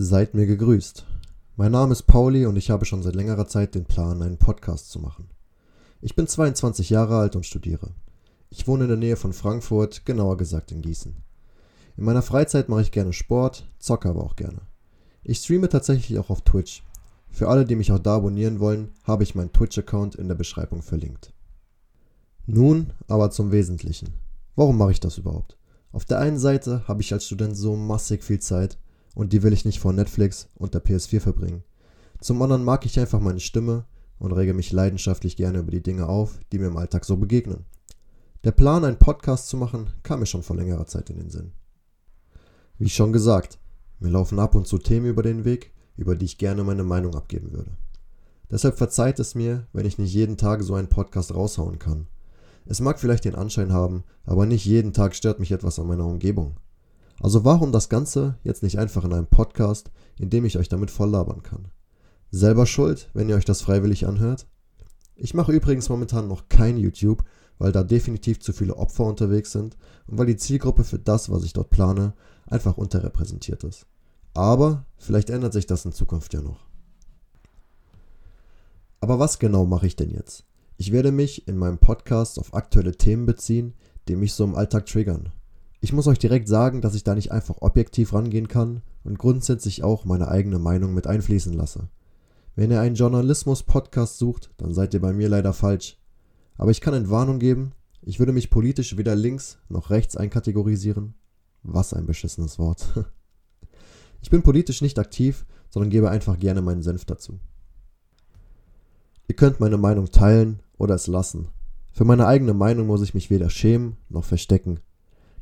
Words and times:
Seid 0.00 0.32
mir 0.32 0.46
gegrüßt. 0.46 1.04
Mein 1.56 1.72
Name 1.72 1.90
ist 1.90 2.04
Pauli 2.04 2.46
und 2.46 2.54
ich 2.54 2.70
habe 2.70 2.84
schon 2.84 3.02
seit 3.02 3.16
längerer 3.16 3.48
Zeit 3.48 3.74
den 3.74 3.84
Plan, 3.84 4.22
einen 4.22 4.38
Podcast 4.38 4.92
zu 4.92 5.00
machen. 5.00 5.28
Ich 6.00 6.14
bin 6.14 6.28
22 6.28 6.88
Jahre 6.88 7.16
alt 7.16 7.34
und 7.34 7.44
studiere. 7.44 7.90
Ich 8.48 8.68
wohne 8.68 8.84
in 8.84 8.90
der 8.90 8.96
Nähe 8.96 9.16
von 9.16 9.32
Frankfurt, 9.32 10.06
genauer 10.06 10.36
gesagt 10.36 10.70
in 10.70 10.82
Gießen. 10.82 11.16
In 11.96 12.04
meiner 12.04 12.22
Freizeit 12.22 12.68
mache 12.68 12.82
ich 12.82 12.92
gerne 12.92 13.12
Sport, 13.12 13.68
zocke 13.80 14.08
aber 14.08 14.22
auch 14.22 14.36
gerne. 14.36 14.60
Ich 15.24 15.38
streame 15.38 15.68
tatsächlich 15.68 16.16
auch 16.20 16.30
auf 16.30 16.42
Twitch. 16.42 16.84
Für 17.28 17.48
alle, 17.48 17.64
die 17.64 17.74
mich 17.74 17.90
auch 17.90 17.98
da 17.98 18.18
abonnieren 18.18 18.60
wollen, 18.60 18.92
habe 19.02 19.24
ich 19.24 19.34
meinen 19.34 19.52
Twitch-Account 19.52 20.14
in 20.14 20.28
der 20.28 20.36
Beschreibung 20.36 20.82
verlinkt. 20.82 21.32
Nun 22.46 22.92
aber 23.08 23.32
zum 23.32 23.50
Wesentlichen. 23.50 24.10
Warum 24.54 24.78
mache 24.78 24.92
ich 24.92 25.00
das 25.00 25.18
überhaupt? 25.18 25.58
Auf 25.90 26.04
der 26.04 26.20
einen 26.20 26.38
Seite 26.38 26.86
habe 26.86 27.00
ich 27.00 27.12
als 27.12 27.26
Student 27.26 27.56
so 27.56 27.74
massig 27.74 28.22
viel 28.22 28.38
Zeit 28.38 28.78
und 29.18 29.32
die 29.32 29.42
will 29.42 29.52
ich 29.52 29.64
nicht 29.64 29.80
vor 29.80 29.92
Netflix 29.92 30.48
und 30.54 30.74
der 30.74 30.84
PS4 30.84 31.18
verbringen. 31.18 31.64
Zum 32.20 32.40
anderen 32.40 32.62
mag 32.62 32.86
ich 32.86 33.00
einfach 33.00 33.18
meine 33.18 33.40
Stimme 33.40 33.84
und 34.20 34.30
rege 34.30 34.54
mich 34.54 34.70
leidenschaftlich 34.70 35.34
gerne 35.34 35.58
über 35.58 35.72
die 35.72 35.82
Dinge 35.82 36.08
auf, 36.08 36.38
die 36.52 36.60
mir 36.60 36.68
im 36.68 36.76
Alltag 36.76 37.04
so 37.04 37.16
begegnen. 37.16 37.64
Der 38.44 38.52
Plan, 38.52 38.84
einen 38.84 39.00
Podcast 39.00 39.48
zu 39.48 39.56
machen, 39.56 39.90
kam 40.04 40.20
mir 40.20 40.26
schon 40.26 40.44
vor 40.44 40.54
längerer 40.54 40.86
Zeit 40.86 41.10
in 41.10 41.16
den 41.16 41.30
Sinn. 41.30 41.50
Wie 42.78 42.88
schon 42.88 43.12
gesagt, 43.12 43.58
mir 43.98 44.10
laufen 44.10 44.38
ab 44.38 44.54
und 44.54 44.68
zu 44.68 44.78
Themen 44.78 45.06
über 45.06 45.24
den 45.24 45.44
Weg, 45.44 45.72
über 45.96 46.14
die 46.14 46.26
ich 46.26 46.38
gerne 46.38 46.62
meine 46.62 46.84
Meinung 46.84 47.16
abgeben 47.16 47.50
würde. 47.52 47.72
Deshalb 48.52 48.78
verzeiht 48.78 49.18
es 49.18 49.34
mir, 49.34 49.66
wenn 49.72 49.84
ich 49.84 49.98
nicht 49.98 50.14
jeden 50.14 50.36
Tag 50.36 50.62
so 50.62 50.76
einen 50.76 50.88
Podcast 50.88 51.34
raushauen 51.34 51.80
kann. 51.80 52.06
Es 52.66 52.80
mag 52.80 53.00
vielleicht 53.00 53.24
den 53.24 53.34
Anschein 53.34 53.72
haben, 53.72 54.04
aber 54.24 54.46
nicht 54.46 54.64
jeden 54.64 54.92
Tag 54.92 55.16
stört 55.16 55.40
mich 55.40 55.50
etwas 55.50 55.80
an 55.80 55.88
meiner 55.88 56.06
Umgebung. 56.06 56.54
Also 57.20 57.44
warum 57.44 57.72
das 57.72 57.88
Ganze 57.88 58.38
jetzt 58.44 58.62
nicht 58.62 58.78
einfach 58.78 59.04
in 59.04 59.12
einem 59.12 59.26
Podcast, 59.26 59.90
in 60.18 60.30
dem 60.30 60.44
ich 60.44 60.58
euch 60.58 60.68
damit 60.68 60.90
voll 60.90 61.10
labern 61.10 61.42
kann? 61.42 61.68
Selber 62.30 62.66
schuld, 62.66 63.10
wenn 63.14 63.28
ihr 63.28 63.36
euch 63.36 63.44
das 63.44 63.60
freiwillig 63.60 64.06
anhört? 64.06 64.46
Ich 65.16 65.34
mache 65.34 65.52
übrigens 65.52 65.88
momentan 65.88 66.28
noch 66.28 66.48
kein 66.48 66.76
YouTube, 66.76 67.24
weil 67.58 67.72
da 67.72 67.82
definitiv 67.82 68.38
zu 68.38 68.52
viele 68.52 68.76
Opfer 68.76 69.04
unterwegs 69.04 69.50
sind 69.50 69.76
und 70.06 70.18
weil 70.18 70.26
die 70.26 70.36
Zielgruppe 70.36 70.84
für 70.84 70.98
das, 70.98 71.28
was 71.28 71.42
ich 71.42 71.52
dort 71.52 71.70
plane, 71.70 72.14
einfach 72.46 72.76
unterrepräsentiert 72.76 73.64
ist. 73.64 73.86
Aber 74.34 74.84
vielleicht 74.96 75.30
ändert 75.30 75.52
sich 75.52 75.66
das 75.66 75.84
in 75.84 75.92
Zukunft 75.92 76.34
ja 76.34 76.40
noch. 76.40 76.68
Aber 79.00 79.18
was 79.18 79.40
genau 79.40 79.64
mache 79.64 79.86
ich 79.86 79.96
denn 79.96 80.10
jetzt? 80.10 80.44
Ich 80.76 80.92
werde 80.92 81.10
mich 81.10 81.48
in 81.48 81.56
meinem 81.56 81.78
Podcast 81.78 82.38
auf 82.38 82.54
aktuelle 82.54 82.96
Themen 82.96 83.26
beziehen, 83.26 83.74
die 84.06 84.14
mich 84.14 84.34
so 84.34 84.44
im 84.44 84.54
Alltag 84.54 84.86
triggern 84.86 85.32
ich 85.80 85.92
muss 85.92 86.06
euch 86.06 86.18
direkt 86.18 86.48
sagen, 86.48 86.80
dass 86.80 86.94
ich 86.94 87.04
da 87.04 87.14
nicht 87.14 87.30
einfach 87.30 87.56
objektiv 87.60 88.12
rangehen 88.12 88.48
kann 88.48 88.82
und 89.04 89.18
grundsätzlich 89.18 89.84
auch 89.84 90.04
meine 90.04 90.28
eigene 90.28 90.58
Meinung 90.58 90.92
mit 90.92 91.06
einfließen 91.06 91.52
lasse. 91.52 91.88
Wenn 92.56 92.70
ihr 92.72 92.80
einen 92.80 92.96
Journalismus-Podcast 92.96 94.18
sucht, 94.18 94.50
dann 94.56 94.74
seid 94.74 94.92
ihr 94.92 95.00
bei 95.00 95.12
mir 95.12 95.28
leider 95.28 95.52
falsch. 95.52 95.96
Aber 96.56 96.72
ich 96.72 96.80
kann 96.80 96.94
Entwarnung 96.94 97.38
geben, 97.38 97.72
ich 98.02 98.18
würde 98.18 98.32
mich 98.32 98.50
politisch 98.50 98.96
weder 98.96 99.14
links 99.14 99.58
noch 99.68 99.90
rechts 99.90 100.16
einkategorisieren. 100.16 101.14
Was 101.62 101.92
ein 101.92 102.06
beschissenes 102.06 102.58
Wort. 102.58 102.86
Ich 104.20 104.30
bin 104.30 104.42
politisch 104.42 104.82
nicht 104.82 104.98
aktiv, 104.98 105.46
sondern 105.70 105.90
gebe 105.90 106.10
einfach 106.10 106.40
gerne 106.40 106.60
meinen 106.60 106.82
Senf 106.82 107.04
dazu. 107.04 107.38
Ihr 109.28 109.36
könnt 109.36 109.60
meine 109.60 109.76
Meinung 109.76 110.10
teilen 110.10 110.60
oder 110.76 110.96
es 110.96 111.06
lassen. 111.06 111.48
Für 111.92 112.04
meine 112.04 112.26
eigene 112.26 112.52
Meinung 112.52 112.88
muss 112.88 113.02
ich 113.02 113.14
mich 113.14 113.30
weder 113.30 113.48
schämen 113.48 113.96
noch 114.08 114.24
verstecken. 114.24 114.80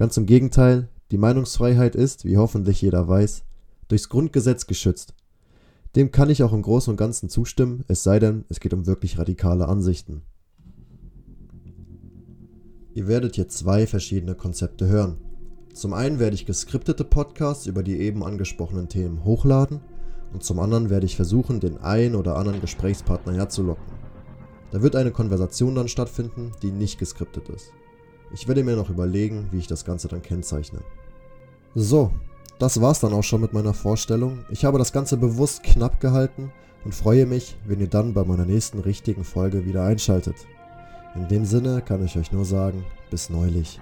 Ganz 0.00 0.16
im 0.16 0.24
Gegenteil, 0.24 0.88
die 1.10 1.18
Meinungsfreiheit 1.18 1.94
ist, 1.94 2.24
wie 2.24 2.38
hoffentlich 2.38 2.80
jeder 2.80 3.06
weiß, 3.06 3.42
durchs 3.88 4.08
Grundgesetz 4.08 4.66
geschützt. 4.66 5.12
Dem 5.94 6.10
kann 6.10 6.30
ich 6.30 6.42
auch 6.42 6.54
im 6.54 6.62
Großen 6.62 6.90
und 6.90 6.96
Ganzen 6.96 7.28
zustimmen, 7.28 7.84
es 7.86 8.02
sei 8.02 8.18
denn, 8.18 8.46
es 8.48 8.60
geht 8.60 8.72
um 8.72 8.86
wirklich 8.86 9.18
radikale 9.18 9.68
Ansichten. 9.68 10.22
Ihr 12.94 13.08
werdet 13.08 13.34
hier 13.34 13.48
zwei 13.48 13.86
verschiedene 13.86 14.34
Konzepte 14.34 14.86
hören. 14.86 15.18
Zum 15.74 15.92
einen 15.92 16.18
werde 16.18 16.34
ich 16.34 16.46
geskriptete 16.46 17.04
Podcasts 17.04 17.66
über 17.66 17.82
die 17.82 17.98
eben 17.98 18.24
angesprochenen 18.24 18.88
Themen 18.88 19.26
hochladen 19.26 19.80
und 20.32 20.42
zum 20.42 20.60
anderen 20.60 20.88
werde 20.88 21.04
ich 21.04 21.16
versuchen, 21.16 21.60
den 21.60 21.76
ein 21.76 22.14
oder 22.14 22.36
anderen 22.36 22.62
Gesprächspartner 22.62 23.34
herzulocken. 23.34 23.84
Da 24.70 24.80
wird 24.80 24.96
eine 24.96 25.10
Konversation 25.10 25.74
dann 25.74 25.88
stattfinden, 25.88 26.52
die 26.62 26.70
nicht 26.70 26.98
geskriptet 26.98 27.50
ist. 27.50 27.74
Ich 28.32 28.46
werde 28.46 28.62
mir 28.62 28.76
noch 28.76 28.90
überlegen, 28.90 29.48
wie 29.50 29.58
ich 29.58 29.66
das 29.66 29.84
Ganze 29.84 30.08
dann 30.08 30.22
kennzeichne. 30.22 30.80
So, 31.74 32.12
das 32.58 32.80
war's 32.80 33.00
dann 33.00 33.12
auch 33.12 33.24
schon 33.24 33.40
mit 33.40 33.52
meiner 33.52 33.74
Vorstellung. 33.74 34.44
Ich 34.50 34.64
habe 34.64 34.78
das 34.78 34.92
Ganze 34.92 35.16
bewusst 35.16 35.62
knapp 35.62 36.00
gehalten 36.00 36.52
und 36.84 36.94
freue 36.94 37.26
mich, 37.26 37.56
wenn 37.66 37.80
ihr 37.80 37.88
dann 37.88 38.14
bei 38.14 38.24
meiner 38.24 38.44
nächsten 38.44 38.78
richtigen 38.80 39.24
Folge 39.24 39.66
wieder 39.66 39.84
einschaltet. 39.84 40.36
In 41.14 41.26
dem 41.28 41.44
Sinne 41.44 41.82
kann 41.82 42.04
ich 42.04 42.16
euch 42.16 42.32
nur 42.32 42.44
sagen, 42.44 42.84
bis 43.10 43.30
neulich. 43.30 43.80